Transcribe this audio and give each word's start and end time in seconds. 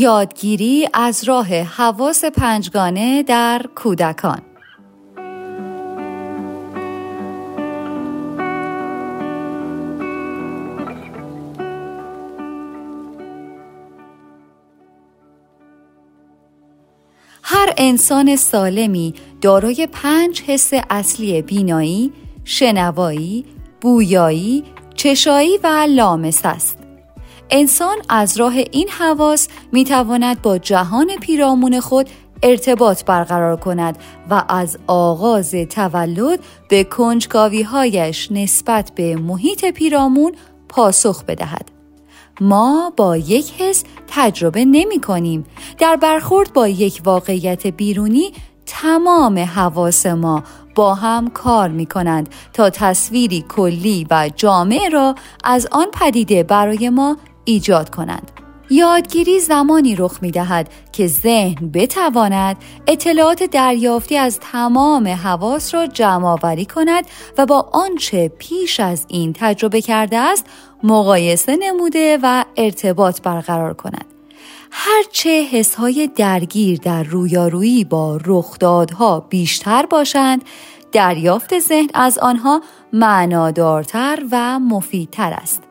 یادگیری 0.00 0.88
از 0.94 1.24
راه 1.24 1.62
حواس 1.62 2.24
پنجگانه 2.24 3.22
در 3.22 3.66
کودکان 3.74 4.42
هر 17.42 17.74
انسان 17.76 18.36
سالمی 18.36 19.14
دارای 19.40 19.88
پنج 19.92 20.42
حس 20.42 20.70
اصلی 20.90 21.42
بینایی، 21.42 22.12
شنوایی، 22.44 23.44
بویایی، 23.80 24.64
چشایی 24.94 25.58
و 25.58 25.86
لامس 25.88 26.40
است. 26.44 26.79
انسان 27.50 27.96
از 28.08 28.36
راه 28.36 28.54
این 28.54 28.88
حواس 28.88 29.48
می 29.72 29.84
تواند 29.84 30.42
با 30.42 30.58
جهان 30.58 31.16
پیرامون 31.20 31.80
خود 31.80 32.10
ارتباط 32.42 33.04
برقرار 33.04 33.56
کند 33.56 33.98
و 34.30 34.44
از 34.48 34.78
آغاز 34.86 35.50
تولد 35.50 36.40
به 36.68 36.84
کنجکاوی 36.84 37.62
هایش 37.62 38.32
نسبت 38.32 38.92
به 38.94 39.16
محیط 39.16 39.64
پیرامون 39.64 40.32
پاسخ 40.68 41.24
بدهد. 41.24 41.70
ما 42.40 42.92
با 42.96 43.16
یک 43.16 43.52
حس 43.58 43.84
تجربه 44.08 44.64
نمی 44.64 45.00
کنیم. 45.00 45.46
در 45.78 45.96
برخورد 45.96 46.52
با 46.52 46.68
یک 46.68 47.00
واقعیت 47.04 47.66
بیرونی 47.66 48.32
تمام 48.66 49.38
حواس 49.38 50.06
ما 50.06 50.42
با 50.74 50.94
هم 50.94 51.30
کار 51.30 51.68
می 51.68 51.86
کنند 51.86 52.28
تا 52.52 52.70
تصویری 52.70 53.44
کلی 53.48 54.06
و 54.10 54.30
جامع 54.36 54.88
را 54.92 55.14
از 55.44 55.68
آن 55.72 55.86
پدیده 55.92 56.42
برای 56.42 56.88
ما 56.88 57.16
ایجاد 57.44 57.90
کنند. 57.90 58.30
یادگیری 58.70 59.40
زمانی 59.40 59.96
رخ 59.96 60.18
می 60.22 60.30
دهد 60.30 60.68
که 60.92 61.06
ذهن 61.06 61.70
بتواند 61.70 62.56
اطلاعات 62.86 63.42
دریافتی 63.42 64.16
از 64.16 64.38
تمام 64.40 65.08
حواس 65.08 65.74
را 65.74 65.86
جمع 65.86 66.26
آوری 66.26 66.66
کند 66.66 67.04
و 67.38 67.46
با 67.46 67.68
آنچه 67.72 68.28
پیش 68.38 68.80
از 68.80 69.06
این 69.08 69.32
تجربه 69.32 69.80
کرده 69.80 70.18
است 70.18 70.46
مقایسه 70.82 71.56
نموده 71.56 72.18
و 72.22 72.44
ارتباط 72.56 73.20
برقرار 73.22 73.74
کند. 73.74 74.04
هرچه 74.70 75.42
حسهای 75.52 76.10
درگیر 76.16 76.78
در 76.78 77.02
رویارویی 77.02 77.84
با 77.84 78.20
رخدادها 78.24 79.20
بیشتر 79.20 79.86
باشند 79.86 80.44
دریافت 80.92 81.58
ذهن 81.58 81.88
از 81.94 82.18
آنها 82.18 82.62
معنادارتر 82.92 84.22
و 84.30 84.58
مفیدتر 84.58 85.32
است. 85.32 85.69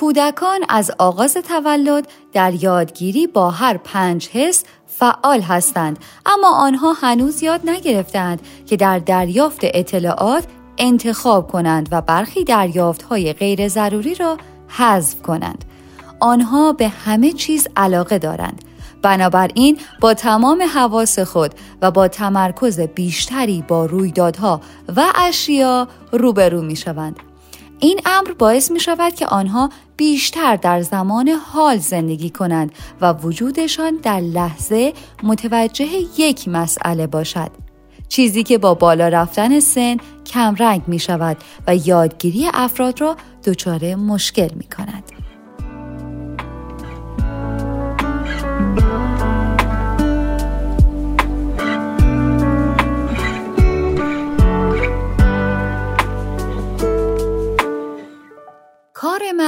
کودکان 0.00 0.60
از 0.68 0.90
آغاز 0.98 1.34
تولد 1.34 2.08
در 2.32 2.54
یادگیری 2.54 3.26
با 3.26 3.50
هر 3.50 3.76
پنج 3.76 4.28
حس 4.28 4.64
فعال 4.86 5.40
هستند 5.40 5.98
اما 6.26 6.54
آنها 6.56 6.92
هنوز 6.92 7.42
یاد 7.42 7.60
نگرفتند 7.64 8.40
که 8.66 8.76
در 8.76 8.98
دریافت 8.98 9.60
اطلاعات 9.62 10.44
انتخاب 10.78 11.52
کنند 11.52 11.88
و 11.92 12.00
برخی 12.00 12.44
دریافت 12.44 13.02
های 13.02 13.32
غیر 13.32 13.68
ضروری 13.68 14.14
را 14.14 14.36
حذف 14.68 15.22
کنند. 15.22 15.64
آنها 16.20 16.72
به 16.72 16.88
همه 16.88 17.32
چیز 17.32 17.68
علاقه 17.76 18.18
دارند. 18.18 18.64
بنابراین 19.02 19.78
با 20.00 20.14
تمام 20.14 20.62
حواس 20.74 21.18
خود 21.18 21.54
و 21.82 21.90
با 21.90 22.08
تمرکز 22.08 22.80
بیشتری 22.80 23.64
با 23.68 23.86
رویدادها 23.86 24.60
و 24.96 25.04
اشیا 25.14 25.88
روبرو 26.12 26.62
می 26.62 26.76
شوند. 26.76 27.31
این 27.82 28.00
امر 28.06 28.32
باعث 28.32 28.70
می 28.70 28.80
شود 28.80 29.14
که 29.14 29.26
آنها 29.26 29.70
بیشتر 29.96 30.56
در 30.56 30.82
زمان 30.82 31.28
حال 31.28 31.76
زندگی 31.78 32.30
کنند 32.30 32.72
و 33.00 33.12
وجودشان 33.12 33.96
در 34.02 34.20
لحظه 34.20 34.92
متوجه 35.22 35.88
یک 36.18 36.48
مسئله 36.48 37.06
باشد. 37.06 37.50
چیزی 38.08 38.42
که 38.42 38.58
با 38.58 38.74
بالا 38.74 39.08
رفتن 39.08 39.60
سن 39.60 39.96
کمرنگ 40.26 40.82
می 40.86 40.98
شود 40.98 41.36
و 41.66 41.76
یادگیری 41.76 42.48
افراد 42.54 43.00
را 43.00 43.16
دچار 43.44 43.94
مشکل 43.94 44.50
می 44.54 44.64
کند. 44.76 45.21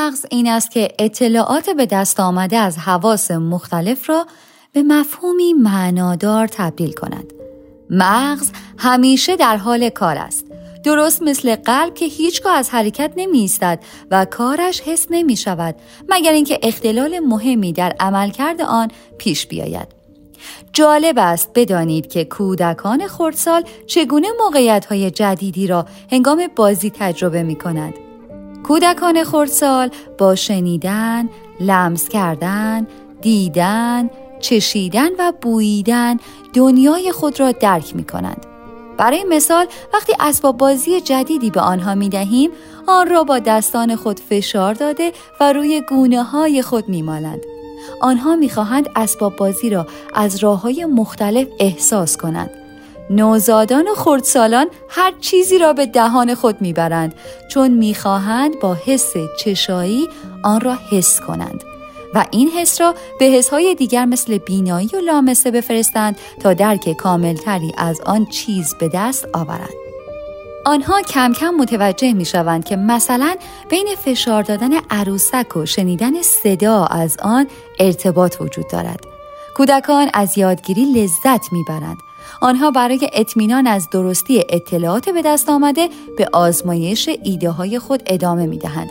مغز 0.05 0.27
این 0.31 0.49
است 0.49 0.71
که 0.71 0.89
اطلاعات 0.99 1.71
به 1.71 1.87
دست 1.87 2.21
آمده 2.21 2.57
از 2.57 2.79
حواس 2.79 3.31
مختلف 3.31 4.11
را 4.11 4.27
به 4.73 4.83
مفهومی 4.83 5.53
معنادار 5.53 6.47
تبدیل 6.47 6.93
کند. 6.93 7.33
مغز 7.91 8.51
همیشه 8.79 9.37
در 9.37 9.57
حال 9.57 9.89
کار 9.89 10.19
است. 10.19 10.47
درست 10.85 11.23
مثل 11.23 11.57
قلب 11.57 11.95
که 11.95 12.05
هیچگاه 12.05 12.57
از 12.57 12.71
حرکت 12.71 13.13
نمی 13.17 13.39
ایستد 13.39 13.85
و 14.11 14.25
کارش 14.25 14.81
حس 14.81 15.07
نمی 15.11 15.37
شود 15.37 15.75
مگر 16.09 16.33
اینکه 16.33 16.59
اختلال 16.63 17.19
مهمی 17.19 17.73
در 17.73 17.95
عملکرد 18.01 18.61
آن 18.61 18.91
پیش 19.19 19.47
بیاید. 19.47 19.89
جالب 20.73 21.19
است 21.19 21.51
بدانید 21.55 22.07
که 22.07 22.25
کودکان 22.25 23.07
خردسال 23.07 23.65
چگونه 23.87 24.29
موقعیت 24.39 24.87
های 24.87 25.11
جدیدی 25.11 25.67
را 25.67 25.87
هنگام 26.13 26.49
بازی 26.57 26.91
تجربه 26.91 27.43
می 27.43 27.57
کند. 27.57 28.04
کودکان 28.65 29.25
خردسال 29.25 29.91
با 30.19 30.35
شنیدن، 30.35 31.29
لمس 31.61 32.09
کردن، 32.09 32.87
دیدن، 33.23 34.11
چشیدن 34.41 35.09
و 35.19 35.33
بوییدن 35.43 36.17
دنیای 36.55 37.13
خود 37.13 37.41
را 37.41 37.53
درک 37.53 37.97
می 37.97 38.05
کنند. 38.05 38.47
برای 38.97 39.25
مثال 39.29 39.67
وقتی 39.95 40.13
اسباب 40.21 40.57
بازی 40.57 41.01
جدیدی 41.01 41.51
به 41.51 41.61
آنها 41.61 41.95
می 41.95 42.09
دهیم 42.09 42.51
آن 42.87 43.11
را 43.11 43.25
با 43.25 43.39
دستان 43.39 43.97
خود 43.97 44.21
فشار 44.21 44.75
داده 44.75 45.13
و 45.41 45.53
روی 45.53 45.83
گونه 45.89 46.23
های 46.23 46.63
خود 46.63 46.89
می 46.89 47.03
مالند. 47.03 47.41
آنها 48.01 48.37
می 48.37 48.49
خواهند 48.49 48.89
اسباب 48.97 49.37
بازی 49.37 49.71
را 49.71 49.87
از 50.15 50.37
راه 50.37 50.61
های 50.61 50.85
مختلف 50.85 51.47
احساس 51.61 52.17
کنند. 52.17 52.64
نوزادان 53.11 53.89
و 53.89 53.95
خردسالان 53.95 54.67
هر 54.89 55.13
چیزی 55.21 55.59
را 55.59 55.73
به 55.73 55.87
دهان 55.87 56.35
خود 56.35 56.61
می‌برند 56.61 57.15
چون 57.51 57.71
می‌خواهند 57.71 58.61
با 58.61 58.77
حس 58.87 59.13
چشایی 59.41 60.09
آن 60.43 60.61
را 60.61 60.77
حس 60.91 61.21
کنند 61.21 61.65
و 62.15 62.27
این 62.31 62.49
حس 62.49 62.81
را 62.81 62.95
به 63.19 63.25
حسهای 63.25 63.75
دیگر 63.75 64.05
مثل 64.05 64.39
بینایی 64.39 64.91
و 64.95 64.97
لامسه 64.97 65.51
بفرستند 65.51 66.17
تا 66.41 66.55
درک 66.55 66.93
کاملتری 66.93 67.73
از 67.79 68.01
آن 68.01 68.27
چیز 68.27 68.75
به 68.81 68.91
دست 68.95 69.29
آورند. 69.33 69.75
آنها 70.67 71.03
کم 71.03 71.33
کم 71.33 71.51
متوجه 71.51 72.13
می 72.13 72.25
شوند 72.25 72.65
که 72.65 72.77
مثلا 72.77 73.35
بین 73.69 73.87
فشار 74.05 74.43
دادن 74.43 74.71
عروسک 74.91 75.57
و 75.57 75.67
شنیدن 75.67 76.23
صدا 76.23 76.85
از 76.85 77.17
آن 77.23 77.47
ارتباط 77.79 78.37
وجود 78.41 78.69
دارد. 78.69 79.01
کودکان 79.57 80.11
از 80.15 80.39
یادگیری 80.39 80.85
لذت 80.85 81.53
می‌برند 81.53 81.97
آنها 82.41 82.71
برای 82.71 83.11
اطمینان 83.12 83.67
از 83.67 83.91
درستی 83.91 84.45
اطلاعات 84.49 85.09
به 85.09 85.23
دست 85.23 85.49
آمده 85.49 85.89
به 86.19 86.29
آزمایش 86.33 87.11
ایده 87.25 87.51
های 87.51 87.79
خود 87.79 88.03
ادامه 88.07 88.47
می 88.47 88.59
دهند. 88.59 88.91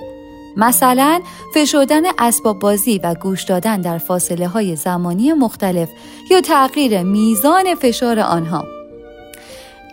مثلا 0.58 1.22
فشردن 1.54 2.02
اسباب 2.20 2.60
بازی 2.60 3.00
و 3.04 3.14
گوش 3.14 3.44
دادن 3.44 3.82
در 3.82 3.98
فاصله 3.98 4.48
های 4.48 4.76
زمانی 4.76 5.34
مختلف 5.34 5.90
یا 6.32 6.42
تغییر 6.42 7.04
میزان 7.04 7.76
فشار 7.76 8.20
آنها 8.20 8.73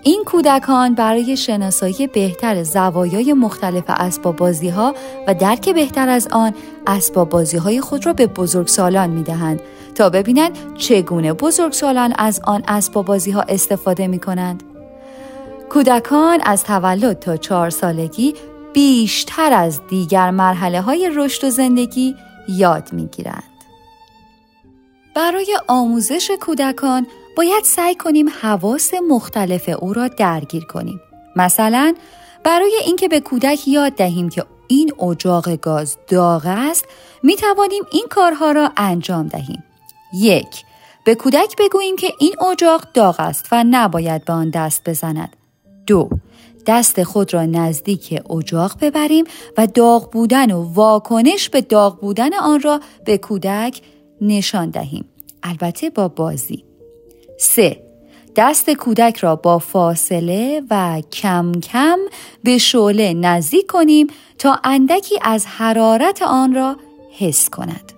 این 0.03 0.25
کودکان 0.27 0.95
برای 0.95 1.37
شناسایی 1.37 2.07
بهتر 2.07 2.63
زوایای 2.63 3.33
مختلف 3.33 3.85
اسباب 3.87 4.37
بازی 4.37 4.69
ها 4.69 4.95
و 5.27 5.35
درک 5.35 5.69
بهتر 5.69 6.09
از 6.09 6.29
آن 6.31 6.55
اسباب 6.87 7.29
بازی 7.29 7.57
های 7.57 7.81
خود 7.81 8.07
را 8.07 8.13
به 8.13 8.27
بزرگسالان 8.27 9.11
می 9.11 9.23
دهند 9.23 9.61
تا 9.95 10.11
ببینند 10.11 10.77
چگونه 10.77 11.33
بزرگسالان 11.33 12.15
از 12.19 12.41
آن 12.45 12.63
اسباب 12.69 13.07
بازی 13.07 13.31
ها 13.31 13.41
استفاده 13.41 14.07
می 14.07 14.19
کنند. 14.19 14.63
کودکان 15.69 16.41
از 16.45 16.65
تولد 16.65 17.19
تا 17.19 17.37
چهار 17.37 17.71
سالگی 17.71 18.35
بیشتر 18.73 19.53
از 19.53 19.81
دیگر 19.89 20.31
مرحله 20.31 20.81
های 20.81 21.11
رشد 21.15 21.45
و 21.45 21.51
زندگی 21.51 22.17
یاد 22.49 22.93
می 22.93 23.07
گیرند. 23.07 23.43
برای 25.15 25.59
آموزش 25.69 26.31
کودکان 26.41 27.07
باید 27.37 27.65
سعی 27.65 27.95
کنیم 27.95 28.29
حواس 28.29 28.91
مختلف 29.09 29.71
او 29.79 29.93
را 29.93 30.09
درگیر 30.09 30.65
کنیم. 30.65 31.01
مثلا 31.37 31.95
برای 32.45 32.77
اینکه 32.87 33.09
به 33.09 33.21
کودک 33.21 33.69
یاد 33.69 33.93
دهیم 33.93 34.29
که 34.29 34.45
این 34.69 34.93
اجاق 35.03 35.57
گاز 35.57 35.97
داغ 36.09 36.43
است 36.47 36.85
می 37.23 37.37
توانیم 37.37 37.83
این 37.93 38.07
کارها 38.11 38.53
را 38.53 38.73
انجام 38.77 39.29
دهیم. 39.29 39.65
یک 40.15 40.65
به 41.05 41.15
کودک 41.15 41.57
بگوییم 41.59 41.97
که 41.97 42.13
این 42.19 42.35
اجاق 42.53 42.85
داغ 42.95 43.21
است 43.21 43.49
و 43.53 43.65
نباید 43.71 44.25
به 44.25 44.33
آن 44.33 44.51
دست 44.51 44.89
بزند. 44.89 45.37
دو 45.87 46.09
دست 46.67 47.03
خود 47.03 47.35
را 47.35 47.47
نزدیک 47.47 48.23
اجاق 48.31 48.77
ببریم 48.81 49.25
و 49.57 49.67
داغ 49.67 50.11
بودن 50.13 50.53
و 50.53 50.63
واکنش 50.63 51.49
به 51.49 51.61
داغ 51.61 52.01
بودن 52.01 52.35
آن 52.35 52.61
را 52.61 52.81
به 53.05 53.19
کودک 53.19 53.83
نشان 54.21 54.71
دهیم 54.71 55.05
البته 55.43 55.91
با 55.91 56.09
بازی 56.09 56.65
3. 57.41 57.83
دست 58.37 58.71
کودک 58.71 59.17
را 59.17 59.37
با 59.37 59.59
فاصله 59.59 60.63
و 60.71 61.03
کم 61.13 61.53
کم 61.53 61.99
به 62.45 62.59
شعله 62.59 63.15
نزدیک 63.15 63.67
کنیم 63.67 64.07
تا 64.39 64.59
اندکی 64.65 65.19
از 65.23 65.47
حرارت 65.47 66.23
آن 66.23 66.55
را 66.55 66.77
حس 67.19 67.49
کند. 67.51 67.93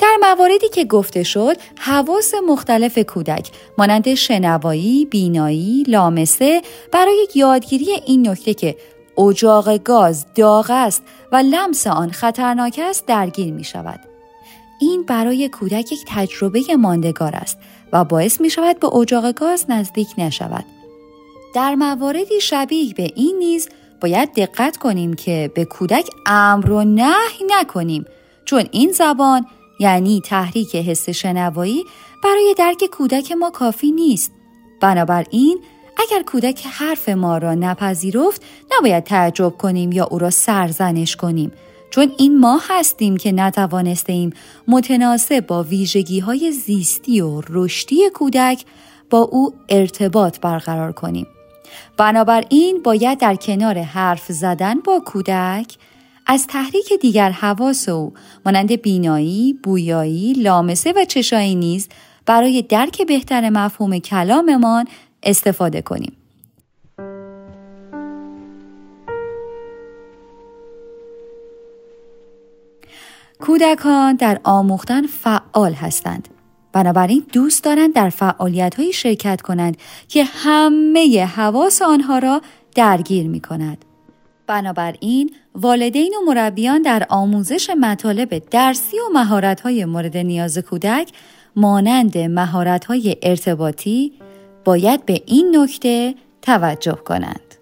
در 0.00 0.16
مواردی 0.20 0.68
که 0.68 0.84
گفته 0.84 1.22
شد 1.22 1.56
حواس 1.78 2.34
مختلف 2.48 2.98
کودک 2.98 3.50
مانند 3.78 4.14
شنوایی، 4.14 5.04
بینایی، 5.04 5.84
لامسه 5.88 6.62
برای 6.92 7.26
یادگیری 7.34 7.90
این 8.06 8.28
نکته 8.28 8.54
که 8.54 8.76
اجاق 9.18 9.76
گاز 9.76 10.26
داغ 10.34 10.66
است 10.70 11.02
و 11.32 11.36
لمس 11.36 11.86
آن 11.86 12.10
خطرناک 12.10 12.80
است 12.82 13.06
درگیر 13.06 13.52
می 13.52 13.64
شود. 13.64 14.00
این 14.80 15.02
برای 15.02 15.48
کودک 15.48 15.92
یک 15.92 16.04
تجربه 16.06 16.60
ماندگار 16.78 17.36
است 17.36 17.58
و 17.92 18.04
باعث 18.04 18.40
می 18.40 18.50
شود 18.50 18.80
به 18.80 18.94
اجاق 18.94 19.32
گاز 19.32 19.64
نزدیک 19.68 20.08
نشود. 20.18 20.64
در 21.54 21.74
مواردی 21.74 22.40
شبیه 22.40 22.94
به 22.94 23.10
این 23.14 23.36
نیز 23.38 23.68
باید 24.00 24.34
دقت 24.34 24.76
کنیم 24.76 25.14
که 25.14 25.50
به 25.54 25.64
کودک 25.64 26.10
امر 26.26 26.70
و 26.70 26.84
نهی 26.84 27.44
نکنیم 27.48 28.04
چون 28.44 28.64
این 28.70 28.92
زبان 28.92 29.46
یعنی 29.80 30.22
تحریک 30.24 30.76
حس 30.76 31.08
شنوایی 31.08 31.84
برای 32.24 32.54
درک 32.58 32.84
کودک 32.92 33.32
ما 33.32 33.50
کافی 33.50 33.92
نیست. 33.92 34.32
بنابراین 34.80 35.60
اگر 35.96 36.22
کودک 36.22 36.66
حرف 36.66 37.08
ما 37.08 37.38
را 37.38 37.54
نپذیرفت 37.54 38.42
نباید 38.72 39.04
تعجب 39.04 39.50
کنیم 39.58 39.92
یا 39.92 40.04
او 40.04 40.18
را 40.18 40.30
سرزنش 40.30 41.16
کنیم 41.16 41.52
چون 41.90 42.12
این 42.18 42.38
ما 42.38 42.60
هستیم 42.68 43.16
که 43.16 43.32
نتوانستیم 43.32 44.32
متناسب 44.68 45.46
با 45.46 45.62
ویژگی 45.62 46.20
های 46.20 46.52
زیستی 46.52 47.20
و 47.20 47.42
رشدی 47.48 48.10
کودک 48.14 48.64
با 49.10 49.18
او 49.18 49.54
ارتباط 49.68 50.40
برقرار 50.40 50.92
کنیم. 50.92 51.26
بنابراین 51.96 52.82
باید 52.82 53.18
در 53.18 53.34
کنار 53.34 53.78
حرف 53.78 54.32
زدن 54.32 54.80
با 54.80 55.02
کودک 55.06 55.76
از 56.26 56.46
تحریک 56.46 56.92
دیگر 57.00 57.30
حواس 57.30 57.88
او 57.88 58.12
مانند 58.46 58.72
بینایی، 58.82 59.52
بویایی، 59.62 60.32
لامسه 60.32 60.92
و 60.92 61.04
چشایی 61.04 61.54
نیز 61.54 61.88
برای 62.26 62.62
درک 62.62 63.02
بهتر 63.06 63.50
مفهوم 63.50 63.98
کلاممان 63.98 64.84
استفاده 65.22 65.82
کنیم. 65.82 66.19
کودکان 73.40 74.16
در 74.16 74.40
آموختن 74.44 75.06
فعال 75.06 75.72
هستند. 75.72 76.28
بنابراین 76.72 77.26
دوست 77.32 77.64
دارند 77.64 77.94
در 77.94 78.10
فعالیت 78.10 78.74
های 78.74 78.92
شرکت 78.92 79.40
کنند 79.40 79.76
که 80.08 80.24
همه 80.24 81.24
حواس 81.24 81.82
آنها 81.82 82.18
را 82.18 82.42
درگیر 82.74 83.28
می 83.28 83.40
کند. 83.40 83.84
بنابراین 84.46 85.30
والدین 85.54 86.14
و 86.14 86.30
مربیان 86.30 86.82
در 86.82 87.06
آموزش 87.08 87.70
مطالب 87.70 88.42
درسی 88.50 88.96
و 88.96 89.12
مهارت‌های 89.12 89.84
مورد 89.84 90.16
نیاز 90.16 90.58
کودک 90.58 91.12
مانند 91.56 92.18
مهارت‌های 92.18 93.16
ارتباطی 93.22 94.12
باید 94.64 95.06
به 95.06 95.22
این 95.26 95.56
نکته 95.56 96.14
توجه 96.42 96.98
کنند. 97.04 97.54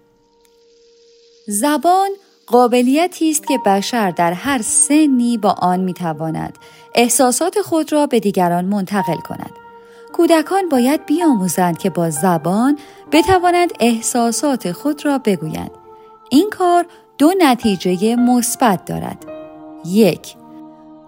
زبان 1.47 2.09
قابلیتی 2.49 3.29
است 3.29 3.47
که 3.47 3.57
بشر 3.65 4.11
در 4.11 4.33
هر 4.33 4.61
سنی 4.61 5.37
با 5.37 5.49
آن 5.49 5.79
می‌تواند 5.79 6.57
احساسات 6.95 7.61
خود 7.61 7.93
را 7.93 8.07
به 8.07 8.19
دیگران 8.19 8.65
منتقل 8.65 9.17
کند. 9.17 9.51
کودکان 10.13 10.69
باید 10.69 11.05
بیاموزند 11.05 11.77
که 11.77 11.89
با 11.89 12.09
زبان 12.09 12.77
بتوانند 13.11 13.73
احساسات 13.79 14.71
خود 14.71 15.05
را 15.05 15.17
بگویند. 15.17 15.71
این 16.29 16.49
کار 16.49 16.85
دو 17.17 17.33
نتیجه 17.39 18.15
مثبت 18.15 18.85
دارد. 18.85 19.25
یک 19.85 20.35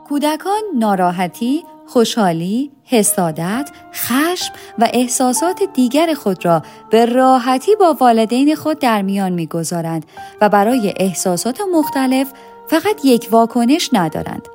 کودکان 0.07 0.61
ناراحتی، 0.75 1.63
خوشحالی، 1.91 2.71
حسادت، 2.83 3.69
خشم 3.93 4.53
و 4.79 4.89
احساسات 4.93 5.63
دیگر 5.73 6.13
خود 6.13 6.45
را 6.45 6.63
به 6.89 7.05
راحتی 7.05 7.75
با 7.75 7.97
والدین 7.99 8.55
خود 8.55 8.79
در 8.79 9.01
میان 9.01 9.31
می‌گذارند 9.31 10.05
و 10.41 10.49
برای 10.49 10.93
احساسات 10.97 11.61
مختلف 11.73 12.27
فقط 12.67 13.05
یک 13.05 13.27
واکنش 13.31 13.89
ندارند. 13.93 14.47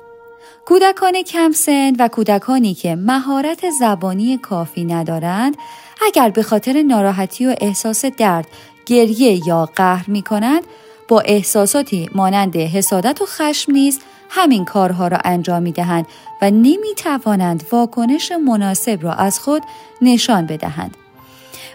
کودکان 0.65 1.21
کم 1.21 1.51
سن 1.51 1.93
و 1.99 2.07
کودکانی 2.07 2.73
که 2.73 2.95
مهارت 2.95 3.69
زبانی 3.79 4.37
کافی 4.37 4.85
ندارند 4.85 5.57
اگر 6.05 6.29
به 6.29 6.43
خاطر 6.43 6.83
ناراحتی 6.83 7.45
و 7.45 7.55
احساس 7.61 8.05
درد 8.05 8.47
گریه 8.85 9.47
یا 9.47 9.69
قهر 9.75 10.09
می 10.09 10.21
کنند 10.21 10.63
با 11.07 11.19
احساساتی 11.19 12.09
مانند 12.15 12.55
حسادت 12.55 13.21
و 13.21 13.25
خشم 13.25 13.71
نیز 13.71 13.99
همین 14.29 14.65
کارها 14.65 15.07
را 15.07 15.17
انجام 15.23 15.63
می 15.63 15.71
دهند 15.71 16.07
و 16.41 16.51
نمی 16.51 16.95
توانند 16.97 17.63
واکنش 17.71 18.31
مناسب 18.31 19.03
را 19.03 19.13
از 19.13 19.39
خود 19.39 19.63
نشان 20.01 20.45
بدهند. 20.45 20.97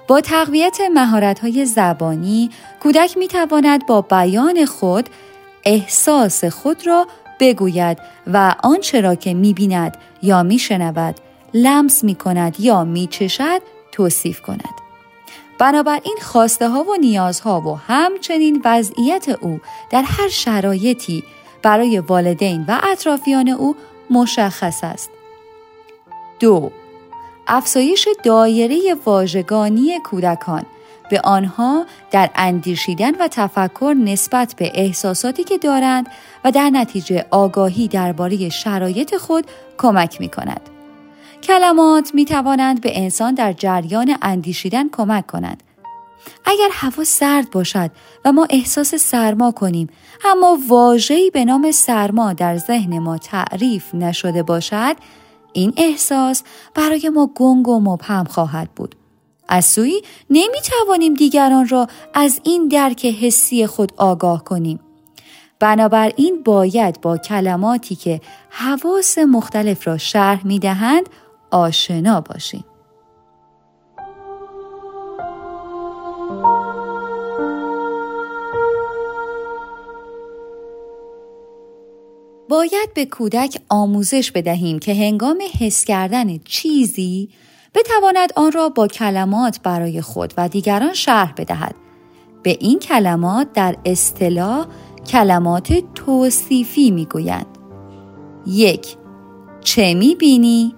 با 0.09 0.21
تقویت 0.21 0.79
های 1.43 1.67
زبانی 1.67 2.51
کودک 2.83 3.17
می 3.17 3.29
تواند 3.29 3.87
با 3.87 4.03
بیان 4.03 4.65
خود 4.65 5.09
احساس 5.65 6.45
خود 6.45 6.87
را 6.87 7.07
بگوید 7.41 7.99
و 8.27 8.55
آنچه 8.63 9.01
را 9.01 9.15
که 9.15 9.35
می 9.35 9.53
بیند 9.53 9.97
یا 10.23 10.43
می 10.43 10.59
شنود 10.59 11.15
لمس 11.55 12.05
می 12.05 12.15
کند 12.15 12.61
یا 12.61 12.85
می 12.85 13.07
چشد 13.07 13.63
توصیف 13.93 14.41
کند. 14.41 14.75
بنابراین 15.59 16.17
خواسته 16.23 16.69
ها 16.69 16.83
و 16.85 16.97
نیازها 17.01 17.61
و 17.61 17.77
همچنین 17.77 18.63
وضعیت 18.65 19.29
او 19.29 19.61
در 19.91 20.03
هر 20.03 20.29
شرایطی 20.29 21.25
برای 21.63 21.99
والدین 21.99 22.65
و 22.69 22.81
اطرافیان 22.83 23.49
او 23.49 23.77
مشخص 24.13 24.85
است. 24.85 25.11
دو 26.41 26.71
افزایش 27.47 28.09
دایره 28.25 28.97
واژگانی 29.05 30.01
کودکان 30.05 30.63
به 31.11 31.21
آنها 31.21 31.87
در 32.11 32.31
اندیشیدن 32.35 33.15
و 33.15 33.29
تفکر 33.29 33.95
نسبت 33.99 34.55
به 34.57 34.73
احساساتی 34.75 35.45
که 35.45 35.59
دارند 35.59 36.07
و 36.45 36.51
در 36.51 36.71
نتیجه 36.71 37.27
آگاهی 37.31 37.89
درباره 37.89 38.49
شرایط 38.49 39.17
خود 39.17 39.47
کمک 39.79 40.21
می 40.21 40.29
کند. 40.29 40.61
کلمات 41.43 42.15
می 42.15 42.25
توانند 42.25 42.81
به 42.81 42.99
انسان 42.99 43.35
در 43.35 43.53
جریان 43.53 44.17
اندیشیدن 44.23 44.89
کمک 44.89 45.27
کنند. 45.27 45.63
اگر 46.45 46.69
هوا 46.73 47.05
سرد 47.05 47.51
باشد 47.51 47.91
و 48.25 48.33
ما 48.33 48.47
احساس 48.51 48.95
سرما 48.95 49.51
کنیم 49.51 49.89
اما 50.25 50.59
واژه‌ای 50.69 51.31
به 51.31 51.45
نام 51.45 51.71
سرما 51.71 52.33
در 52.33 52.59
ذهن 52.59 52.99
ما 52.99 53.19
تعریف 53.19 53.95
نشده 53.95 54.43
باشد 54.43 54.97
این 55.53 55.73
احساس 55.77 56.43
برای 56.75 57.09
ما 57.09 57.31
گنگ 57.35 57.69
و 57.69 57.81
مبهم 57.81 58.25
خواهد 58.25 58.71
بود. 58.77 58.95
از 59.49 59.65
سوی 59.65 60.03
نمی 60.31 60.61
توانیم 60.65 61.15
دیگران 61.15 61.69
را 61.69 61.87
از 62.15 62.41
این 62.45 62.69
درک 62.69 63.07
حسی 63.07 63.67
خود 63.67 63.93
آگاه 63.97 64.45
کنیم. 64.45 64.81
بنابراین 65.59 66.43
باید 66.43 67.01
با 67.01 67.19
کلماتی 67.19 67.95
که 67.95 68.21
حواس 68.51 69.19
مختلف 69.19 69.89
را 69.89 69.99
شرح 69.99 70.47
می 70.47 70.59
دهند 70.59 71.09
آشنا 71.51 72.21
باشیم. 72.21 72.65
باید 82.53 82.95
به 82.95 83.07
کودک 83.07 83.59
آموزش 83.69 84.31
بدهیم 84.31 84.79
که 84.79 84.95
هنگام 84.95 85.39
حس 85.61 85.85
کردن 85.85 86.39
چیزی 86.39 87.29
بتواند 87.75 88.33
آن 88.37 88.53
را 88.53 88.69
با 88.69 88.87
کلمات 88.87 89.61
برای 89.63 90.01
خود 90.01 90.35
و 90.37 90.49
دیگران 90.49 90.95
شرح 90.95 91.33
بدهد. 91.37 91.75
به 92.43 92.57
این 92.61 92.79
کلمات 92.79 93.53
در 93.53 93.77
اصطلاح 93.85 94.67
کلمات 95.07 95.73
توصیفی 95.95 96.91
می‌گویند. 96.91 97.47
یک 98.47 98.97
چه 99.61 99.95
می‌بینی؟ 99.95 100.75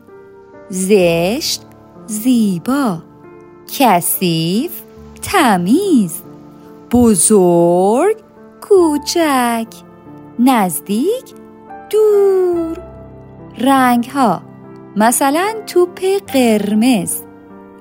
زشت، 0.71 1.63
زیبا، 2.07 3.03
کثیف، 3.79 4.71
تمیز، 5.23 6.15
بزرگ، 6.91 8.17
کوچک، 8.61 9.67
نزدیک، 10.39 11.25
دور. 11.91 12.79
رنگ 13.59 14.11
ها 14.15 14.43
مثلا 14.97 15.55
توپ 15.67 16.01
قرمز. 16.33 17.23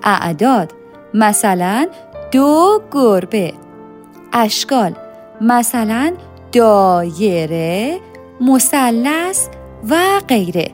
اعداد. 0.03 0.73
مثلا 1.13 1.87
دو 2.31 2.81
گربه. 2.91 3.53
اشکال. 4.33 4.95
مثلا 5.41 6.13
دایره 6.51 7.99
مثلث 8.41 9.47
و 9.89 9.95
غیره. 10.27 10.71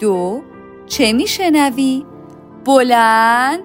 دو 0.00 0.42
چه 0.86 1.12
میشنوی؟ 1.12 2.06
بلند 2.64 3.60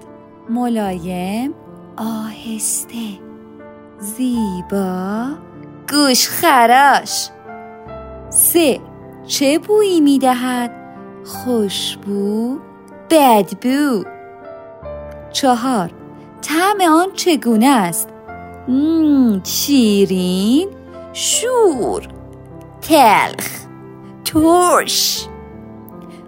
ملایم 0.50 1.54
آهسته. 1.96 3.18
زیبا. 3.98 5.26
گوش 5.90 6.28
خراش. 6.28 7.30
سه. 8.36 8.80
چه 9.26 9.58
بویی 9.58 10.00
می‌دهد؟ 10.00 10.70
خوشبو 11.24 12.58
بدبو 13.10 14.04
چهار. 15.32 15.90
طعم 16.42 16.92
آن 16.92 17.12
چگونه 17.14 17.66
است؟ 17.66 18.08
مم، 18.68 19.42
شیرین 19.44 20.68
شور 21.12 22.08
تلخ 22.80 23.48
ترش. 24.24 25.26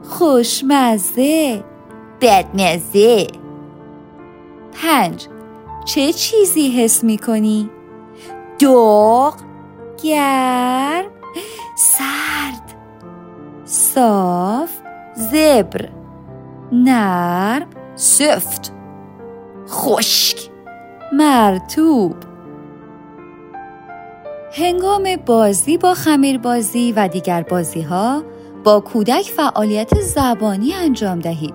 خوشمزه 0.08 1.64
بدمزه. 2.20 3.26
پنج. 4.72 5.28
چه 5.84 6.12
چیزی 6.12 6.70
حس 6.70 7.04
می 7.04 7.18
کنی؟ 7.18 7.70
داغ 8.58 9.34
گرم. 10.02 11.04
سرد 11.80 12.74
صاف 13.64 14.70
زبر 15.16 15.88
نرم 16.72 17.66
سفت 17.94 18.72
خشک 19.68 20.50
مرتوب 21.12 22.14
هنگام 24.52 25.16
بازی 25.26 25.78
با 25.78 25.94
خمیر 25.94 26.38
بازی 26.38 26.92
و 26.92 27.08
دیگر 27.08 27.42
بازی 27.42 27.82
ها 27.82 28.22
با 28.64 28.80
کودک 28.80 29.24
فعالیت 29.24 30.00
زبانی 30.00 30.74
انجام 30.74 31.18
دهید. 31.18 31.54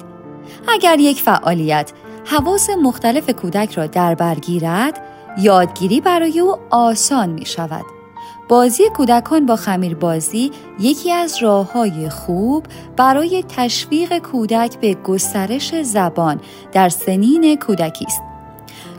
اگر 0.68 1.00
یک 1.00 1.22
فعالیت 1.22 1.92
حواس 2.26 2.70
مختلف 2.70 3.30
کودک 3.30 3.74
را 3.74 3.88
در 3.88 4.16
برگیرد، 4.16 5.02
یادگیری 5.38 6.02
برای 6.02 6.40
او 6.40 6.56
آسان 6.70 7.30
می 7.30 7.46
شود. 7.46 8.03
بازی 8.50 8.84
کودکان 8.90 9.46
با 9.46 9.56
خمیر 9.56 9.96
بازی 9.96 10.52
یکی 10.80 11.12
از 11.12 11.38
راه 11.42 11.72
های 11.72 12.10
خوب 12.10 12.66
برای 12.98 13.44
تشویق 13.50 14.18
کودک 14.18 14.80
به 14.80 14.94
گسترش 14.94 15.82
زبان 15.82 16.40
در 16.72 16.90
سنین 16.90 17.56
کودکی 17.56 18.06
است. 18.06 18.22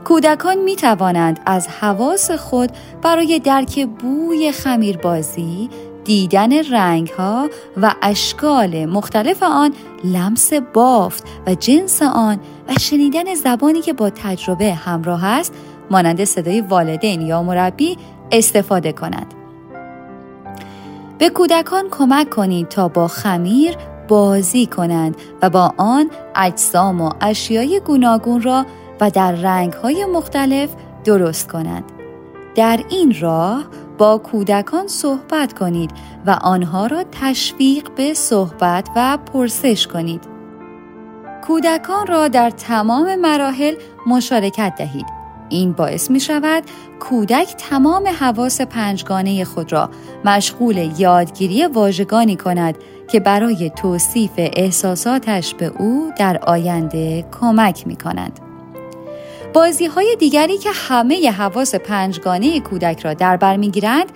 کودکان 0.05 0.59
می 0.59 0.77
توانند 0.77 1.41
از 1.47 1.69
حواس 1.69 2.31
خود 2.31 2.71
برای 3.03 3.39
درک 3.39 3.87
بوی 3.87 4.53
خمیربازی، 4.53 5.71
دیدن 6.05 6.53
رنگ 6.53 7.09
ها 7.09 7.51
و 7.83 7.95
اشکال 8.03 8.87
مختلف 8.87 9.43
آن، 9.43 9.73
لمس 10.05 10.53
بافت 10.53 11.25
و 11.47 11.55
جنس 11.55 12.03
آن 12.03 12.41
و 12.69 12.73
شنیدن 12.81 13.35
زبانی 13.35 13.81
که 13.81 13.93
با 13.93 14.11
تجربه 14.11 14.75
همراه 14.75 15.25
است، 15.25 15.55
مانند 15.91 16.25
صدای 16.25 16.61
والدین 16.61 17.21
یا 17.21 17.43
مربی 17.43 17.97
استفاده 18.33 18.93
کنند. 18.93 19.35
به 21.19 21.28
کودکان 21.28 21.85
کمک 21.90 22.31
کنید 22.31 22.69
تا 22.69 22.88
با 22.88 23.09
خمیر 23.09 23.76
بازی 24.09 24.66
کنند 24.66 25.16
و 25.43 25.50
با 25.50 25.75
آن 25.76 26.11
اجسام 26.35 27.00
و 27.00 27.11
اشیای 27.21 27.81
گوناگون 27.81 28.43
را 28.43 28.66
و 29.00 29.11
در 29.11 29.33
رنگهای 29.33 30.04
مختلف 30.04 30.69
درست 31.04 31.49
کنند. 31.49 31.85
در 32.54 32.81
این 32.88 33.14
راه 33.21 33.64
با 33.99 34.19
کودکان 34.19 34.88
صحبت 34.88 35.52
کنید 35.52 35.90
و 36.26 36.31
آنها 36.31 36.87
را 36.87 37.04
تشویق 37.12 37.90
به 37.97 38.14
صحبت 38.14 38.88
و 38.97 39.19
پرسش 39.33 39.87
کنید. 39.87 40.25
کودکان 41.47 42.07
را 42.07 42.28
در 42.28 42.50
تمام 42.50 43.14
مراحل 43.14 43.75
مشارکت 44.07 44.75
دهید. 44.78 45.24
این 45.49 45.73
باعث 45.73 46.11
می 46.11 46.21
شود 46.21 46.63
کودک 47.01 47.55
تمام 47.59 48.09
حواس 48.21 48.61
پنجگانه 48.61 49.45
خود 49.45 49.73
را 49.73 49.91
مشغول 50.25 50.91
یادگیری 50.99 51.67
واژگانی 51.67 52.37
کند 52.37 52.75
که 53.09 53.21
برای 53.21 53.71
توصیف 53.71 54.31
احساساتش 54.37 55.55
به 55.55 55.67
او 55.79 56.11
در 56.19 56.39
آینده 56.39 57.25
کمک 57.41 57.87
می 57.87 57.97
کنند. 57.97 58.41
بازی 59.55 59.87
های 59.87 60.17
دیگری 60.19 60.59
که 60.59 60.71
همه 60.73 61.31
حواس 61.31 61.75
پنجگانه 61.75 62.61
کودک 62.61 63.01
را 63.01 63.15
در 63.15 63.37
بر 63.37 63.57
می‌گیرند 63.57 64.07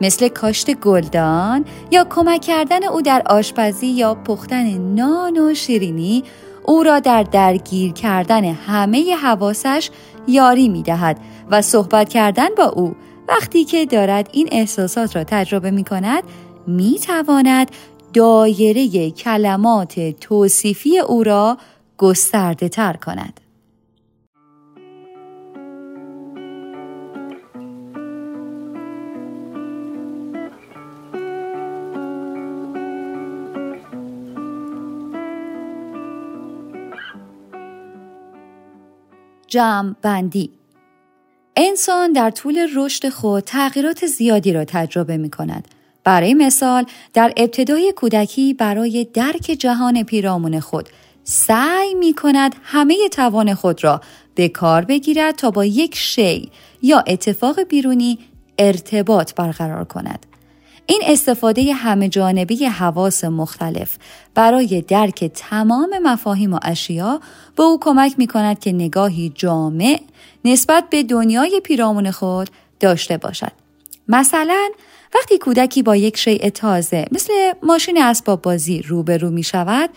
مثل 0.00 0.28
کاشت 0.28 0.74
گلدان 0.74 1.64
یا 1.90 2.06
کمک 2.10 2.40
کردن 2.40 2.84
او 2.84 3.02
در 3.02 3.22
آشپزی 3.26 3.86
یا 3.86 4.14
پختن 4.14 4.78
نان 4.78 5.38
و 5.38 5.54
شیرینی 5.54 6.24
او 6.64 6.82
را 6.82 7.00
در 7.00 7.22
درگیر 7.22 7.92
کردن 7.92 8.44
همه 8.44 9.14
حواسش 9.14 9.90
یاری 10.28 10.68
می 10.68 10.82
دهد 10.82 11.20
و 11.50 11.62
صحبت 11.62 12.08
کردن 12.08 12.48
با 12.56 12.64
او 12.64 12.96
وقتی 13.28 13.64
که 13.64 13.86
دارد 13.86 14.28
این 14.32 14.48
احساسات 14.52 15.16
را 15.16 15.24
تجربه 15.24 15.70
می 15.70 15.84
کند 15.84 16.24
می 16.66 16.98
تواند 16.98 17.70
دایره 18.12 19.10
کلمات 19.10 20.00
توصیفی 20.20 20.98
او 20.98 21.22
را 21.22 21.58
گسترده 21.98 22.68
تر 22.68 22.92
کند. 22.92 23.40
جمع 39.48 39.94
بندی 40.02 40.50
انسان 41.56 42.12
در 42.12 42.30
طول 42.30 42.68
رشد 42.76 43.08
خود 43.08 43.44
تغییرات 43.44 44.06
زیادی 44.06 44.52
را 44.52 44.64
تجربه 44.64 45.16
می 45.16 45.30
کند. 45.30 45.68
برای 46.04 46.34
مثال 46.34 46.86
در 47.14 47.32
ابتدای 47.36 47.92
کودکی 47.96 48.54
برای 48.54 49.04
درک 49.14 49.42
جهان 49.42 50.02
پیرامون 50.02 50.60
خود 50.60 50.88
سعی 51.24 51.94
می 51.94 52.14
کند 52.14 52.54
همه 52.62 53.08
توان 53.08 53.54
خود 53.54 53.84
را 53.84 54.00
به 54.34 54.48
کار 54.48 54.84
بگیرد 54.84 55.36
تا 55.36 55.50
با 55.50 55.64
یک 55.64 55.94
شی 55.94 56.50
یا 56.82 57.04
اتفاق 57.06 57.62
بیرونی 57.62 58.18
ارتباط 58.58 59.34
برقرار 59.34 59.84
کند. 59.84 60.26
این 60.86 61.02
استفاده 61.06 61.72
همه 61.72 62.08
جانبی 62.08 62.64
حواس 62.64 63.24
مختلف 63.24 63.96
برای 64.34 64.82
درک 64.88 65.24
تمام 65.24 65.90
مفاهیم 66.02 66.54
و 66.54 66.58
اشیا 66.62 67.20
به 67.56 67.62
او 67.62 67.80
کمک 67.80 68.14
می 68.18 68.26
کند 68.26 68.58
که 68.58 68.72
نگاهی 68.72 69.32
جامع 69.34 70.00
نسبت 70.44 70.84
به 70.90 71.02
دنیای 71.02 71.60
پیرامون 71.64 72.10
خود 72.10 72.50
داشته 72.80 73.16
باشد. 73.16 73.52
مثلا 74.08 74.68
وقتی 75.14 75.38
کودکی 75.38 75.82
با 75.82 75.96
یک 75.96 76.16
شیء 76.16 76.50
تازه 76.50 77.04
مثل 77.12 77.32
ماشین 77.62 78.02
اسباب 78.02 78.42
بازی 78.42 78.82
روبرو 78.82 79.30
می 79.30 79.42
شود 79.42 79.90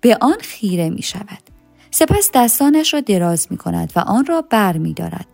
به 0.00 0.18
آن 0.20 0.36
خیره 0.40 0.90
می 0.90 1.02
شود. 1.02 1.38
سپس 1.90 2.30
دستانش 2.34 2.94
را 2.94 3.00
دراز 3.00 3.46
می 3.50 3.56
کند 3.56 3.92
و 3.96 4.00
آن 4.00 4.26
را 4.26 4.42
بر 4.42 4.76
می 4.76 4.92
دارد. 4.94 5.26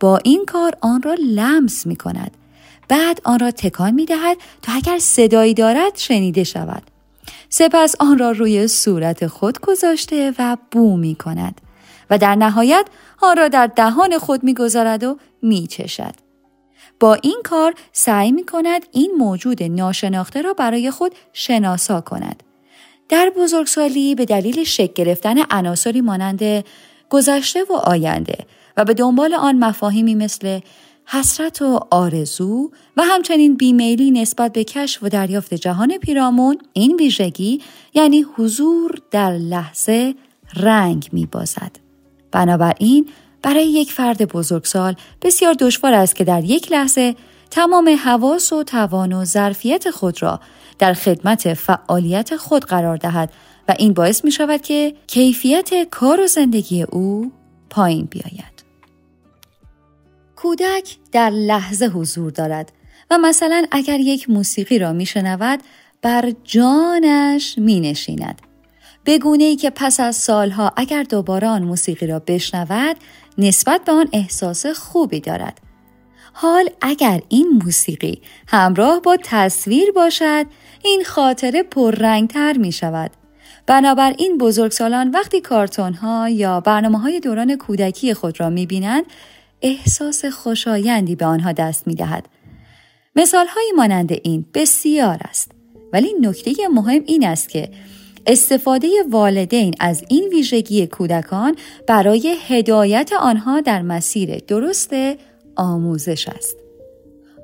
با 0.00 0.18
این 0.24 0.44
کار 0.46 0.76
آن 0.80 1.02
را 1.02 1.14
لمس 1.14 1.86
می 1.86 1.96
کند 1.96 2.36
بعد 2.88 3.20
آن 3.24 3.38
را 3.38 3.50
تکان 3.50 3.94
می 3.94 4.06
دهد 4.06 4.36
تا 4.62 4.72
اگر 4.72 4.98
صدایی 4.98 5.54
دارد 5.54 5.96
شنیده 5.96 6.44
شود. 6.44 6.82
سپس 7.48 7.94
آن 8.00 8.18
را 8.18 8.30
روی 8.30 8.68
صورت 8.68 9.26
خود 9.26 9.60
گذاشته 9.60 10.34
و 10.38 10.56
بو 10.70 10.96
می 10.96 11.14
کند 11.14 11.60
و 12.10 12.18
در 12.18 12.34
نهایت 12.34 12.86
آن 13.22 13.36
را 13.36 13.48
در 13.48 13.66
دهان 13.66 14.18
خود 14.18 14.44
می 14.44 14.54
گذارد 14.54 15.04
و 15.04 15.18
می 15.42 15.66
چشد. 15.66 16.14
با 17.00 17.14
این 17.14 17.40
کار 17.44 17.74
سعی 17.92 18.32
می 18.32 18.44
کند 18.44 18.86
این 18.92 19.12
موجود 19.18 19.62
ناشناخته 19.62 20.42
را 20.42 20.52
برای 20.52 20.90
خود 20.90 21.14
شناسا 21.32 22.00
کند. 22.00 22.42
در 23.08 23.32
بزرگسالی 23.36 24.14
به 24.14 24.24
دلیل 24.24 24.64
شک 24.64 24.92
گرفتن 24.92 25.36
عناصری 25.50 26.00
مانند 26.00 26.64
گذشته 27.10 27.64
و 27.70 27.72
آینده 27.72 28.38
و 28.76 28.84
به 28.84 28.94
دنبال 28.94 29.34
آن 29.34 29.58
مفاهیمی 29.58 30.14
مثل 30.14 30.60
حسرت 31.08 31.62
و 31.62 31.80
آرزو 31.90 32.70
و 32.96 33.02
همچنین 33.02 33.56
بیمیلی 33.56 34.10
نسبت 34.10 34.52
به 34.52 34.64
کشف 34.64 35.02
و 35.02 35.08
دریافت 35.08 35.54
جهان 35.54 35.98
پیرامون 35.98 36.58
این 36.72 36.96
ویژگی 36.96 37.60
یعنی 37.94 38.24
حضور 38.36 38.90
در 39.10 39.32
لحظه 39.32 40.14
رنگ 40.56 41.08
می 41.12 41.26
بازد. 41.26 41.70
بنابراین 42.32 43.08
برای 43.42 43.66
یک 43.66 43.92
فرد 43.92 44.32
بزرگسال 44.32 44.96
بسیار 45.22 45.54
دشوار 45.54 45.94
است 45.94 46.16
که 46.16 46.24
در 46.24 46.44
یک 46.44 46.72
لحظه 46.72 47.14
تمام 47.50 47.98
حواس 48.04 48.52
و 48.52 48.62
توان 48.62 49.12
و 49.12 49.24
ظرفیت 49.24 49.90
خود 49.90 50.22
را 50.22 50.40
در 50.78 50.94
خدمت 50.94 51.54
فعالیت 51.54 52.36
خود 52.36 52.64
قرار 52.64 52.96
دهد 52.96 53.32
و 53.68 53.74
این 53.78 53.92
باعث 53.92 54.24
می 54.24 54.30
شود 54.30 54.62
که 54.62 54.94
کیفیت 55.06 55.88
کار 55.90 56.20
و 56.20 56.26
زندگی 56.26 56.82
او 56.82 57.32
پایین 57.70 58.08
بیاید. 58.10 58.55
کودک 60.36 60.96
در 61.12 61.30
لحظه 61.30 61.86
حضور 61.86 62.30
دارد 62.30 62.72
و 63.10 63.18
مثلا 63.18 63.66
اگر 63.70 64.00
یک 64.00 64.30
موسیقی 64.30 64.78
را 64.78 64.92
میشنود 64.92 65.60
بر 66.02 66.32
جانش 66.44 67.58
می 67.58 67.80
نشیند. 67.80 68.42
به 69.04 69.18
گونه 69.18 69.44
ای 69.44 69.56
که 69.56 69.70
پس 69.70 70.00
از 70.00 70.16
سالها 70.16 70.72
اگر 70.76 71.02
دوباره 71.02 71.48
آن 71.48 71.62
موسیقی 71.62 72.06
را 72.06 72.18
بشنود 72.18 72.96
نسبت 73.38 73.84
به 73.84 73.92
آن 73.92 74.08
احساس 74.12 74.66
خوبی 74.66 75.20
دارد. 75.20 75.60
حال 76.32 76.70
اگر 76.80 77.20
این 77.28 77.60
موسیقی 77.64 78.22
همراه 78.48 79.00
با 79.00 79.16
تصویر 79.24 79.92
باشد 79.92 80.46
این 80.84 81.04
خاطره 81.04 81.62
پررنگتر 81.62 82.56
می 82.58 82.72
شود. 82.72 83.10
بنابراین 83.66 84.38
بزرگسالان 84.38 85.10
وقتی 85.10 85.40
کارتون 85.40 85.94
ها 85.94 86.28
یا 86.28 86.60
برنامه 86.60 86.98
های 86.98 87.20
دوران 87.20 87.56
کودکی 87.56 88.14
خود 88.14 88.40
را 88.40 88.50
می 88.50 88.66
بینند 88.66 89.04
احساس 89.66 90.24
خوشایندی 90.24 91.16
به 91.16 91.24
آنها 91.24 91.52
دست 91.52 91.86
می 91.86 91.94
دهد. 91.94 92.28
مثال 93.16 93.46
های 93.46 93.72
مانند 93.76 94.12
این 94.22 94.46
بسیار 94.54 95.18
است 95.20 95.52
ولی 95.92 96.14
نکته 96.20 96.52
مهم 96.72 97.02
این 97.06 97.26
است 97.26 97.48
که 97.48 97.70
استفاده 98.26 98.88
والدین 99.10 99.74
از 99.80 100.04
این 100.08 100.28
ویژگی 100.28 100.86
کودکان 100.86 101.56
برای 101.88 102.36
هدایت 102.48 103.10
آنها 103.20 103.60
در 103.60 103.82
مسیر 103.82 104.38
درست 104.38 104.90
آموزش 105.56 106.28
است. 106.28 106.56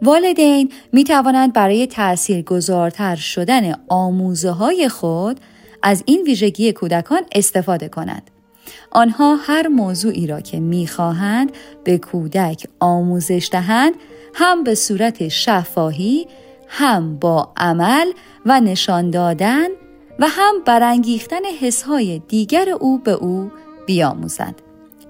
والدین 0.03 0.73
می 0.93 1.05
توانند 1.05 1.53
برای 1.53 1.87
تأثیرگذارتر 1.87 3.17
شدن 3.17 3.75
آموزه 3.89 4.51
های 4.51 4.89
خود 4.89 5.41
از 5.83 6.03
این 6.07 6.23
ویژگی 6.23 6.73
کودکان 6.73 7.23
استفاده 7.33 7.89
کنند. 7.89 8.32
آنها 8.91 9.37
هر 9.37 9.69
موضوعی 9.69 10.27
را 10.27 10.41
که 10.41 10.61
می‌خواهند 10.61 11.53
به 11.85 11.99
کودک 11.99 12.67
آموزش 12.81 13.49
دهند 13.53 13.95
هم 14.35 14.65
به 14.65 14.75
صورت 14.75 15.29
شفاهی 15.29 16.27
هم 16.69 17.17
با 17.17 17.53
عمل 17.57 18.07
و 18.47 18.61
نشان 18.61 19.11
دادن 19.11 19.69
و 20.19 20.27
هم 20.29 20.55
برانگیختن 20.67 21.45
حسهای 21.61 22.23
دیگر 22.29 22.69
او 22.69 22.99
به 22.99 23.13
او 23.13 23.51
بیاموزند. 23.87 24.63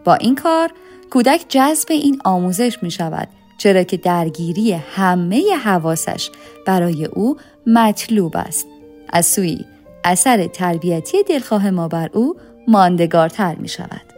با 0.04 0.14
این 0.14 0.35
کار 0.35 0.73
کودک 1.11 1.44
جذب 1.49 1.88
این 1.90 2.21
آموزش 2.25 2.82
می 2.82 2.90
شود 2.90 3.28
چرا 3.59 3.82
که 3.82 3.97
درگیری 3.97 4.73
همه 4.73 5.56
حواسش 5.56 6.30
برای 6.66 7.04
او 7.04 7.37
مطلوب 7.66 8.37
است. 8.37 8.66
از 9.12 9.26
سوی 9.26 9.64
اثر 10.04 10.47
تربیتی 10.47 11.23
دلخواه 11.23 11.71
ما 11.71 11.88
بر 11.88 12.11
او 12.12 12.37
ماندگارتر 12.69 13.54
می 13.54 13.69
شود. 13.69 14.12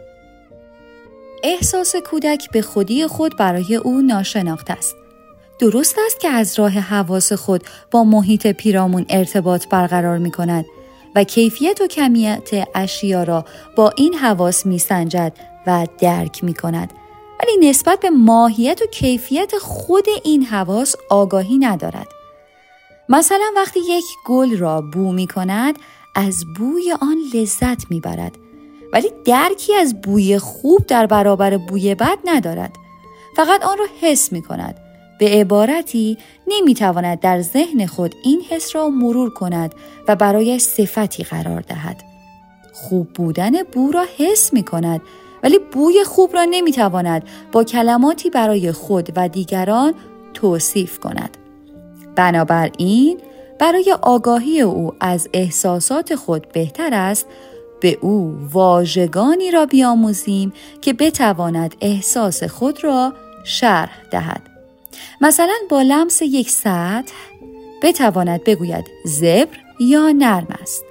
احساس 1.43 1.95
کودک 1.95 2.51
به 2.51 2.61
خودی 2.61 3.07
خود 3.07 3.37
برای 3.37 3.75
او 3.75 4.01
ناشناخته 4.01 4.73
است. 4.73 4.95
درست 5.59 5.95
است 6.05 6.19
که 6.19 6.29
از 6.29 6.59
راه 6.59 6.71
حواس 6.71 7.33
خود 7.33 7.63
با 7.91 8.03
محیط 8.03 8.47
پیرامون 8.47 9.05
ارتباط 9.09 9.67
برقرار 9.67 10.17
می 10.17 10.31
کند 10.31 10.65
و 11.15 11.23
کیفیت 11.23 11.81
و 11.81 11.87
کمیت 11.87 12.67
اشیا 12.75 13.23
را 13.23 13.45
با 13.75 13.89
این 13.97 14.13
حواس 14.13 14.65
می 14.65 14.79
سنجد 14.79 15.33
و 15.67 15.87
درک 15.99 16.43
می 16.43 16.53
کند. 16.53 16.93
ولی 17.43 17.69
نسبت 17.69 17.99
به 17.99 18.09
ماهیت 18.09 18.81
و 18.81 18.85
کیفیت 18.85 19.57
خود 19.57 20.05
این 20.23 20.43
حواس 20.43 20.95
آگاهی 21.09 21.57
ندارد. 21.57 22.07
مثلا 23.09 23.45
وقتی 23.55 23.79
یک 23.79 24.05
گل 24.25 24.57
را 24.57 24.81
بو 24.81 25.11
می 25.11 25.27
کند 25.27 25.75
از 26.15 26.45
بوی 26.57 26.93
آن 27.01 27.17
لذت 27.33 27.91
می 27.91 27.99
برد. 27.99 28.37
ولی 28.93 29.11
درکی 29.25 29.75
از 29.75 30.01
بوی 30.01 30.37
خوب 30.37 30.85
در 30.87 31.05
برابر 31.05 31.57
بوی 31.57 31.95
بد 31.95 32.17
ندارد. 32.25 32.73
فقط 33.35 33.63
آن 33.63 33.77
را 33.77 33.85
حس 34.01 34.31
می 34.31 34.41
کند. 34.41 34.75
به 35.19 35.29
عبارتی 35.29 36.17
نمی‌تواند 36.47 37.19
در 37.19 37.41
ذهن 37.41 37.85
خود 37.85 38.15
این 38.23 38.41
حس 38.49 38.75
را 38.75 38.89
مرور 38.89 39.29
کند 39.29 39.75
و 40.07 40.15
برای 40.15 40.59
صفتی 40.59 41.23
قرار 41.23 41.61
دهد. 41.61 42.03
خوب 42.73 43.09
بودن 43.09 43.63
بو 43.63 43.91
را 43.91 44.05
حس 44.17 44.53
می 44.53 44.63
کند 44.63 45.01
ولی 45.43 45.59
بوی 45.71 46.03
خوب 46.03 46.33
را 46.33 46.43
نمی‌تواند 46.43 47.23
با 47.51 47.63
کلماتی 47.63 48.29
برای 48.29 48.71
خود 48.71 49.09
و 49.15 49.29
دیگران 49.29 49.93
توصیف 50.33 50.99
کند. 50.99 51.37
بنابراین 52.15 53.19
برای 53.59 53.95
آگاهی 54.01 54.61
او 54.61 54.93
از 54.99 55.29
احساسات 55.33 56.15
خود 56.15 56.51
بهتر 56.51 56.93
است 56.93 57.25
به 57.81 57.97
او 58.01 58.37
واژگانی 58.51 59.51
را 59.51 59.65
بیاموزیم 59.65 60.53
که 60.81 60.93
بتواند 60.93 61.75
احساس 61.81 62.43
خود 62.43 62.83
را 62.83 63.13
شرح 63.43 64.01
دهد. 64.11 64.41
مثلا 65.21 65.53
با 65.69 65.81
لمس 65.81 66.21
یک 66.21 66.49
سطح 66.49 67.13
بتواند 67.83 68.43
بگوید 68.43 68.85
زبر 69.05 69.57
یا 69.79 70.11
نرم 70.11 70.47
است 70.61 70.85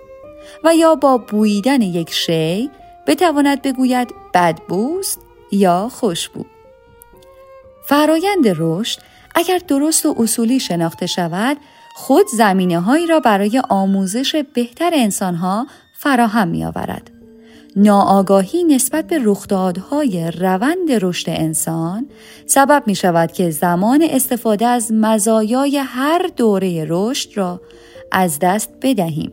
و 0.64 0.74
یا 0.74 0.94
با 0.94 1.18
بوییدن 1.18 1.82
یک 1.82 2.10
شی 2.12 2.70
بتواند 3.06 3.62
بگوید 3.62 4.14
بدبوست 4.34 5.20
یا 5.52 5.88
خوشبو. 5.92 6.44
فرایند 7.84 8.44
رشد 8.56 8.98
اگر 9.34 9.58
درست 9.58 10.06
و 10.06 10.14
اصولی 10.18 10.60
شناخته 10.60 11.06
شود 11.06 11.56
خود 11.96 12.26
زمینه 12.32 12.80
هایی 12.80 13.06
را 13.06 13.20
برای 13.20 13.62
آموزش 13.68 14.36
بهتر 14.54 14.90
انسانها 14.94 15.66
فراهم 15.92 16.48
می 16.48 16.64
آورد. 16.64 17.10
ناآگاهی 17.76 18.64
نسبت 18.64 19.06
به 19.06 19.18
رخدادهای 19.22 20.30
روند 20.30 20.90
رشد 20.90 21.30
انسان 21.30 22.06
سبب 22.46 22.82
می 22.86 22.94
شود 22.94 23.32
که 23.32 23.50
زمان 23.50 24.02
استفاده 24.10 24.66
از 24.66 24.92
مزایای 24.92 25.78
هر 25.78 26.30
دوره 26.36 26.86
رشد 26.88 27.36
را 27.36 27.60
از 28.12 28.38
دست 28.38 28.70
بدهیم. 28.82 29.32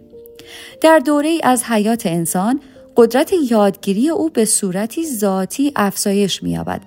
در 0.82 1.00
دوره 1.00 1.40
از 1.44 1.64
حیات 1.64 2.06
انسان 2.06 2.60
قدرت 2.98 3.32
یادگیری 3.50 4.10
او 4.10 4.30
به 4.30 4.46
صورتی 4.46 5.06
ذاتی 5.06 5.72
افزایش 5.76 6.44
می 6.44 6.52
یابد 6.52 6.82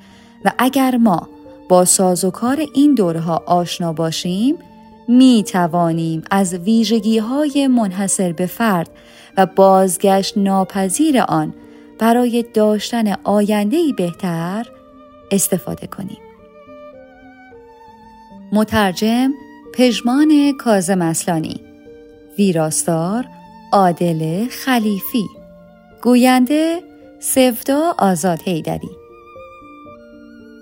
و 0.45 0.53
اگر 0.59 0.97
ما 0.97 1.29
با 1.69 1.85
سازوکار 1.85 2.67
این 2.75 2.95
دوره 2.95 3.21
ها 3.21 3.43
آشنا 3.47 3.93
باشیم 3.93 4.59
می 5.09 5.45
توانیم 5.47 6.23
از 6.31 6.55
ویژگی 6.55 7.19
های 7.19 7.67
منحصر 7.67 8.33
به 8.33 8.47
فرد 8.47 8.91
و 9.37 9.47
بازگشت 9.47 10.39
ناپذیر 10.39 11.21
آن 11.21 11.55
برای 11.99 12.45
داشتن 12.55 13.13
آیندهی 13.25 13.93
بهتر 13.93 14.67
استفاده 15.31 15.87
کنیم. 15.87 16.19
مترجم 18.53 19.33
پژمان 19.75 20.53
کازم 20.61 21.03
اصلانی 21.03 21.61
ویراستار 22.39 23.25
عادل 23.73 24.47
خلیفی 24.49 25.27
گوینده 26.03 26.81
سفدا 27.21 27.95
آزاد 27.99 28.39
هیدری 28.45 29.04